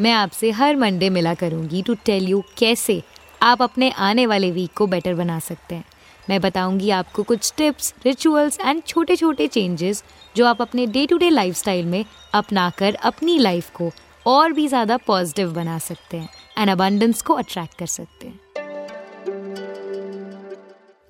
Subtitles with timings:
[0.00, 3.02] मैं आपसे हर मंडे मिला करूँगी टू टेल यू कैसे
[3.42, 5.84] आप अपने आने वाले वीक को बेटर बना सकते हैं।
[6.30, 10.02] मैं बताऊँगी आपको कुछ टिप्स रिचुअल्स एंड छोटे छोटे चेंजेस
[10.36, 12.04] जो आप अपने डे टू डे लाइफ में
[12.34, 13.90] अपनाकर अपनी लाइफ को
[14.26, 16.28] और भी ज़्यादा पॉजिटिव बना सकते हैं
[16.58, 18.38] एंड अबंडेंस को अट्रैक्ट कर सकते हैं।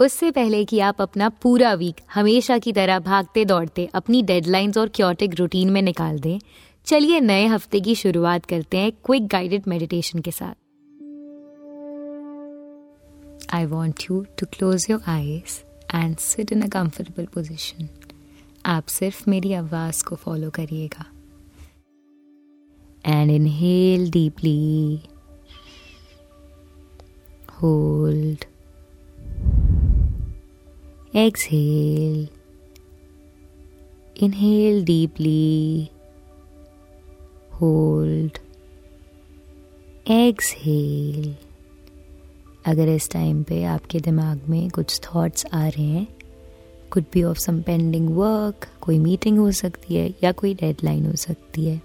[0.00, 4.88] उससे पहले कि आप अपना पूरा वीक हमेशा की तरह भागते दौड़ते अपनी डेडलाइंस और
[4.88, 6.38] क्योटिक रूटीन में निकाल दें
[6.88, 10.54] चलिए नए हफ़्ते की शुरुआत करते हैं क्विक गाइडेड मेडिटेशन के साथ।
[13.54, 15.62] I want you to close your eyes
[15.94, 17.88] and sit in a comfortable position
[18.66, 21.04] आप सिर्फ़ मेरी आवाज़ को फॉलो करिएगा।
[23.06, 25.00] And inhale deeply
[27.62, 28.44] hold
[31.14, 32.28] exhale.
[34.16, 35.90] Inhale deeply.
[37.62, 38.38] Hold.
[40.10, 41.32] Exhale.
[42.66, 46.08] अगर इस टाइम पे आपके दिमाग में कुछ थॉट्स आ रहे हैं
[46.90, 51.12] could be of some pending work कोई मीटिंग हो सकती है या कोई डेडलाइन हो
[51.12, 51.82] सकती है।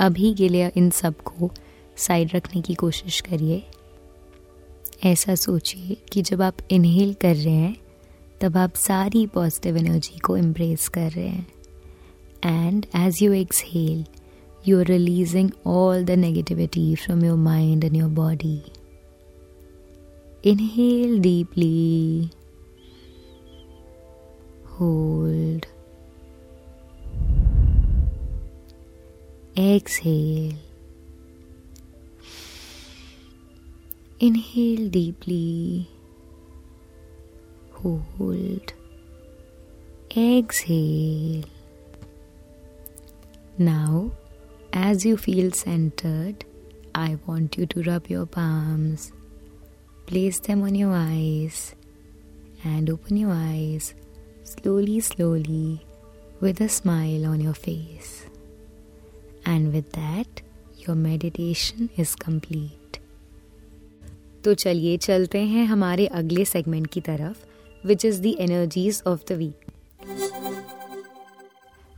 [0.00, 1.50] अभी के लिए इन सबको
[1.96, 3.66] साइड रखने की कोशिश करिए।
[5.04, 7.76] ऐसा सोचिए कि जब आप इनहेल कर रहे हैं,
[8.40, 11.46] तब आप सारी पॉजिटिव एनर्जी को एम्ब्रेस कर रहे हैं।
[12.44, 14.04] And as you exhale
[14.62, 18.62] you're releasing all the negativity from your mind and your body.
[20.42, 22.30] Inhale deeply.
[24.64, 25.66] Hold.
[29.56, 30.54] Exhale.
[34.18, 35.88] Inhale deeply.
[37.72, 38.72] Hold.
[40.16, 41.44] Exhale.
[43.58, 44.10] Now
[44.73, 46.45] as you feel centered,
[46.93, 49.11] I want you to rub your palms,
[50.05, 51.75] place them on your eyes,
[52.63, 53.93] and open your eyes
[54.43, 55.85] slowly, slowly
[56.39, 58.25] with a smile on your face.
[59.45, 60.41] And with that,
[60.77, 62.99] your meditation is complete.
[64.43, 67.45] तो चलिए चलते हैं हमारे अगले segment की तरफ
[67.89, 69.65] which is the energies of the week.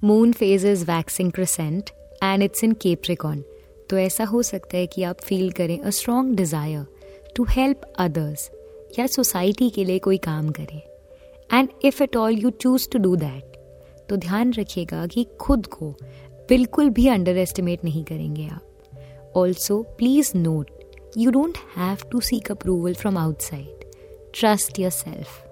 [0.00, 1.92] Moon phase is waxing crescent
[2.23, 3.41] and it's in Capricorn.
[3.89, 6.85] तो ऐसा हो सकता है कि आप फील करें a strong desire
[7.35, 8.49] to help others
[8.99, 10.81] या सोसाइटी के लिए कोई काम करें.
[11.53, 13.43] And if at all you choose to do that
[14.09, 15.95] तो ध्यान रखिएगा कि खुद को
[16.49, 19.33] बिल्कुल भी अंडर एस्टिमेट नहीं करेंगे आप.
[19.35, 20.71] Also please note
[21.17, 23.85] you don't have to seek approval from outside
[24.35, 25.47] trust your self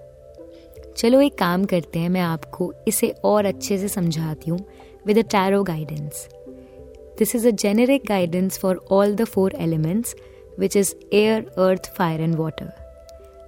[0.96, 4.58] चलो एक काम करते हैं, मैं आपको इसे और अच्छे से समझाती हूँ
[5.06, 6.28] with a tarot guidance
[7.20, 10.14] this is a generic guidance for all the four elements
[10.58, 12.72] which is air earth fire and water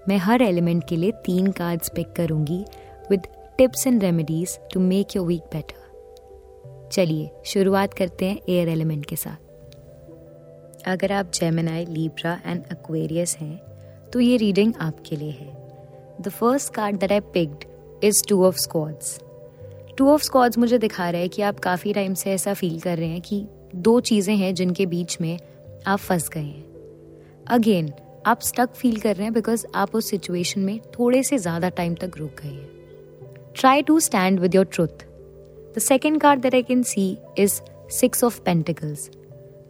[0.08, 2.64] मैं हर एलिमेंट के लिए तीन कार्ड्स पिक करूँगी
[3.10, 3.26] with
[3.58, 5.80] tips and remedies to make your week better
[6.92, 9.36] चलिए, शुरुआत करते हैं एयर एलिमेंट के साथ.
[10.88, 13.56] अगर आप जेमिनाई लीब्रा एंड एक्वेरियस हैं
[14.12, 15.52] तो ये रीडिंग आपके लिए है.
[16.20, 17.64] The first card that I picked
[18.04, 19.18] is two of swords
[19.98, 22.98] two of swords मुझे दिखा रहा है कि आप काफ़ी टाइम से ऐसा फील कर
[22.98, 23.44] रहे हैं कि
[23.74, 25.38] दो चीज़ें हैं जिनके बीच में
[25.86, 26.64] आप फंस गए हैं।
[27.50, 27.92] अगेन
[28.26, 31.94] आप स्टक फील कर रहे हैं बिकॉज़ आप उस सिचुएशन में थोड़े से ज़्यादा टाइम
[31.94, 35.04] तक रुक गए हैं। Try to stand with your truth
[35.76, 37.60] the second card that I can see is
[37.90, 39.10] six of pentacles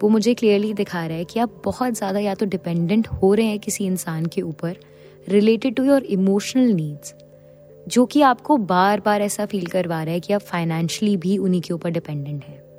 [0.03, 3.47] वो मुझे क्लियरली दिखा रहा है कि आप बहुत ज़्यादा या तो डिपेंडेंट हो रहे
[3.47, 4.77] हैं किसी इंसान के ऊपर
[5.29, 7.15] related to your emotional needs
[7.89, 11.61] जो कि आपको बार बार ऐसा फील करवा रहा है कि आप फाइनेंशियली भी उन्हीं
[11.61, 12.72] के ऊपर डिपेंडेंट है।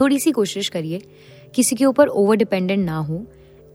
[0.00, 1.00] थोड़ी सी कोशिश करिए
[1.54, 3.24] किसी के ऊपर ओवर डिपेंडेंट ना हो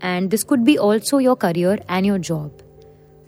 [0.04, 2.58] and this could be also your career and your job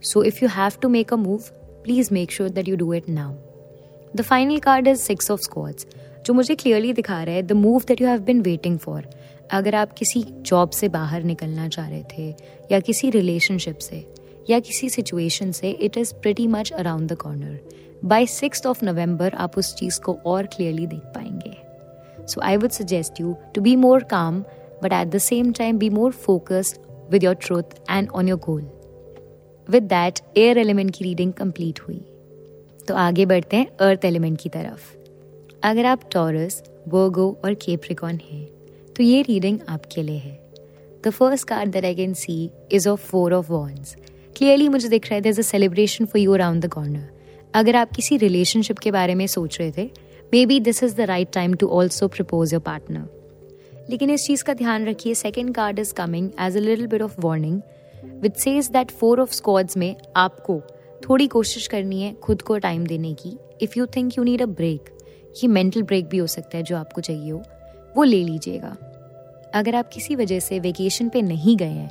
[0.03, 1.49] so if you have to make a move
[1.83, 3.35] please make sure that you do it now
[4.15, 5.87] the final card is six of swords
[6.25, 9.07] जो मुझे clearly दिखा रहा है the move that you have been waiting for
[9.51, 12.29] अगर आप किसी job से बाहर निकलना चाह रहे थे,
[12.71, 14.05] या किसी रिलेशनशिप से,
[14.49, 17.59] या किसी सिचुएशन से it is pretty much around the corner
[18.05, 21.62] by six of November आप उस चीज़ को और क्लियरली देख पाएँगे।
[22.25, 24.45] So I would suggest you to be more calm,
[24.81, 26.79] but at the same time be more focused
[27.09, 28.61] with your truth and on your goal.
[29.69, 32.01] With that, air element की reading complete हुई.
[32.87, 34.81] तो आगे बढ़ते हैं earth element की तरफ़.
[35.63, 38.45] अगर आप टॉरस वर्गो और केप्रिकॉन हैं
[38.95, 40.39] तो ये रीडिंग आपके लिए है.
[41.05, 43.95] The first card that I can see is of four of wands
[44.37, 47.09] clearly मुझे दिख रहा है there a celebration for you around the corner
[47.55, 49.89] अगर आप किसी रिलेशनशिप के बारे में सोच रहे थे
[50.45, 54.53] maybe this is the right time to also propose your partner लेकिन इस चीज़ का
[54.53, 57.59] ध्यान रखिए second card is coming as a little bit of warning
[58.21, 60.59] which says that four of swords में आपको
[61.01, 64.45] थोड़ी कोशिश करनी है खुद को टाइम देने की। If you think you need a
[64.51, 64.89] break
[65.35, 67.41] ये मेंटल ब्रेक भी हो सकता है जो आपको चाहिए हो,
[67.97, 68.75] वो ले लीजिएगा।
[69.55, 71.89] अगर आप किसी वजह से वेकेशन पे नहीं गए हैं,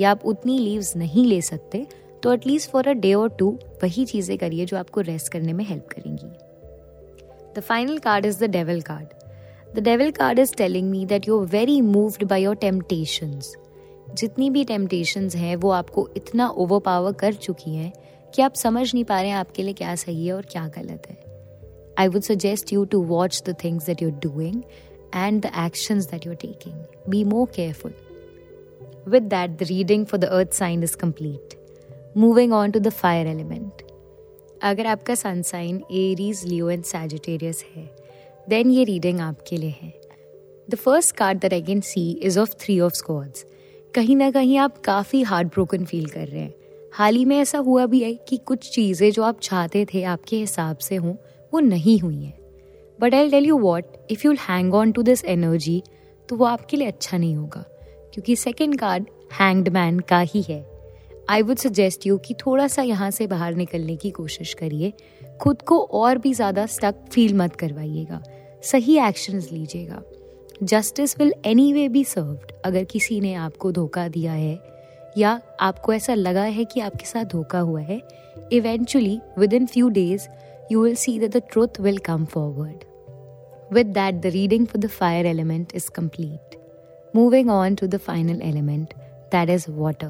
[0.00, 1.86] या आप उतनी लीव्स नहीं ले सकते
[2.22, 3.50] तो at least for a day और टू
[3.82, 6.30] वही चीज़ें करिए जो आपको रेस्ट करने में हेल्प करेंगी।
[7.56, 11.40] The final card is the devil card the devil card is telling me that you
[11.40, 13.54] are very moved by your temptations
[14.18, 17.92] जितनी भी टेम्पटेशंस हैं वो आपको इतना ओवर पावर कर चुकी हैं
[18.34, 21.06] कि आप समझ नहीं पा रहे हैं आपके लिए क्या सही है और क्या गलत
[21.10, 21.18] है
[21.98, 24.62] I would suggest you to watch the things that you're doing
[25.12, 26.86] and the actions that you're taking.
[27.08, 27.92] Be more careful.
[29.06, 31.56] With that, the reading for the earth sign is complete.
[32.14, 33.82] Moving on to the fire element.
[34.60, 37.84] अगर आपका sun sign Aries Leo and Sagittarius है
[38.48, 39.92] then ये reading आपके लिए है।
[40.68, 43.44] The first card that I can see is of three of swords
[43.94, 46.54] कहीं ना कहीं आप काफ़ी हार्ड ब्रोकन फील कर रहे हैं।
[46.92, 50.36] हाल ही में ऐसा हुआ भी है कि कुछ चीज़ें जो आप चाहते थे आपके
[50.36, 51.14] हिसाब से हों,
[51.52, 52.38] वो नहीं हुई हैं।
[52.98, 55.82] But I tell you what if you'll hang on to this energy
[56.28, 57.64] तो वो आपके लिए अच्छा नहीं होगा,
[58.14, 60.60] क्योंकि सेकेंड कार्ड हैंग्ड मैन का ही है।
[61.28, 64.92] आई वुड सजेस्ट यू कि थोड़ा सा यहाँ से बाहर निकलने की कोशिश करिए।
[65.40, 68.22] खुद को और भी ज़्यादा स्टक फील मत करवाइएगा।
[68.62, 70.02] सही एक्शन लीजिएगा।
[70.62, 71.32] Justice will
[71.72, 74.58] anyway be served अगर किसी ने आपको धोखा दिया है
[75.18, 78.00] या आपको ऐसा लगा है कि आपके साथ धोखा हुआ है
[78.52, 79.18] eventually
[79.52, 80.28] within few days
[80.72, 82.84] you will see that the truth will come forward
[83.72, 86.56] With that, the reading for the fire element is complete.
[87.14, 88.94] Moving on to the final element,
[89.30, 90.08] that is water.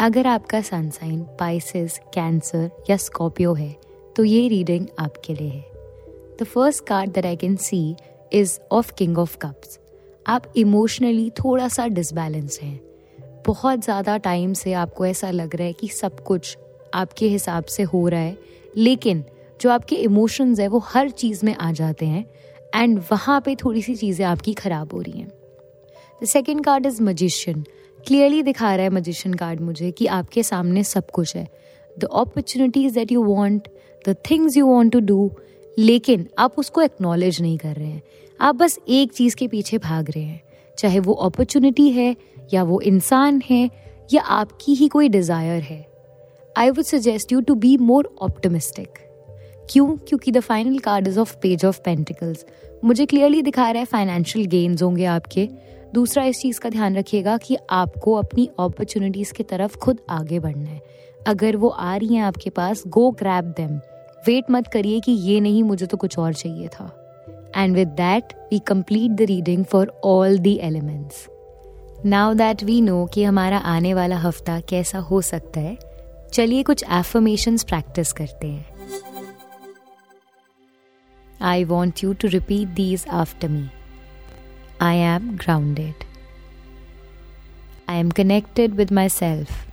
[0.00, 3.70] अगर आपका sun sign, Pisces, Cancer या Scorpio है
[4.16, 7.80] तो ये reading आपके लिए है। The first card that I can see
[8.32, 9.78] is of king of cups
[10.26, 12.80] आप इमोशनली थोड़ा सा डिसबैलेंस हैं।
[13.46, 16.56] बहुत ज़्यादा टाइम से आपको ऐसा लग रहा है कि सब कुछ
[16.94, 18.36] आपके हिसाब से हो रहा है,
[18.76, 19.24] लेकिन
[19.60, 22.24] जो आपके इमोशंस है, वो हर चीज़ में आ जाते हैं
[22.74, 25.28] एंड वहाँ पे थोड़ी सी चीज़ें आपकी ख़राब हो रही हैं।
[26.20, 27.64] The second card is magician
[28.06, 31.46] clearly दिखा रहा है मजिशियन कार्ड मुझे कि आपके सामने सब कुछ है।
[31.98, 33.68] The opportunities that you want
[34.08, 35.30] the things you want to do
[35.78, 38.02] लेकिन आप उसको एक्नॉलेज नहीं कर रहे हैं।
[38.40, 40.40] आप बस एक चीज़ के पीछे भाग रहे हैं।
[40.78, 42.16] चाहे वो अपॉर्चुनिटी है
[42.54, 43.70] या वो इंसान है
[44.12, 45.86] या आपकी ही कोई डिज़ायर है।
[46.56, 48.98] I would suggest you to be more optimistic
[49.70, 49.96] क्यों?
[49.98, 52.44] क्योंकि the final card is of page of pentacles
[52.84, 55.48] मुझे क्लियरली दिखा रहा है फाइनेंशियल गेन्स होंगे आपके।
[55.94, 60.68] दूसरा इस चीज़ का ध्यान रखिएगा कि आपको अपनी अपॉर्चुनिटीज़ की तरफ़ खुद आगे बढ़ना
[60.68, 60.80] है।
[61.26, 63.76] अगर वो आ रही हैं आपके पास गो ग्रैप देम
[64.26, 66.90] वेट मत करिए कि ये नहीं, मुझे तो कुछ और चाहिए था।
[67.56, 71.26] And with that we complete the reading for all the elements
[72.06, 75.76] now that we know कि हमारा आने वाला हफ़्ता कैसा हो सकता है,
[76.32, 78.66] चलिए कुछ एफर्मेशंस प्रैक्टिस करते हैं।
[81.42, 83.66] I want you to repeat these after me.
[84.82, 85.94] I am grounded.
[87.86, 89.66] I am connected with myself.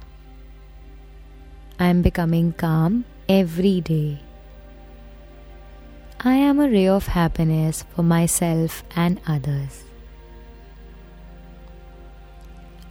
[1.80, 4.20] I am becoming calm every day.
[6.20, 9.86] I am a ray of happiness for myself and others.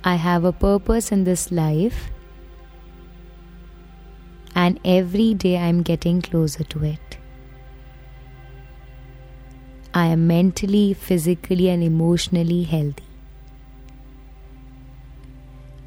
[0.02, 2.10] I have a purpose in this life,
[4.54, 7.05] and every day I am getting closer to it.
[9.98, 13.04] I am mentally, physically, and emotionally healthy.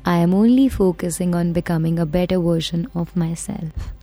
[0.03, 3.93] I am only focusing on becoming a better version of myself.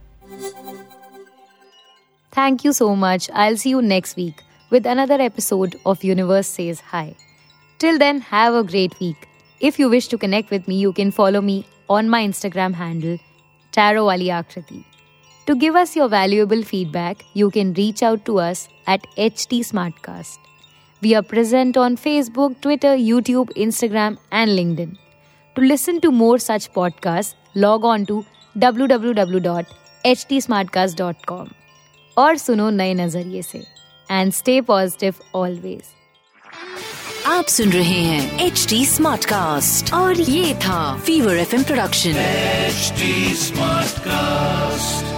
[2.31, 3.29] Thank you so much.
[3.33, 7.17] I'll see you next week with another episode of Universe Says Hi.
[7.81, 9.29] Till then, have a great week.
[9.59, 13.19] If you wish to connect with me, you can follow me on my Instagram handle,
[13.73, 14.85] Tarot Akriti.
[15.48, 20.38] To give us your valuable feedback, you can reach out to us at HT Smartcast.
[21.02, 24.98] We are present on Facebook, Twitter, YouTube, Instagram, and LinkedIn.
[25.56, 28.24] To listen to more such podcasts, log on to
[28.60, 31.48] www.htsmartcast.com
[32.18, 33.64] और सुनो नए नजरिए से
[34.12, 35.84] and stay positive always
[37.28, 42.14] आप सुन रहे हैं H D smart cast और ये था fever F production
[42.72, 43.10] HD
[43.48, 45.15] Smartcast.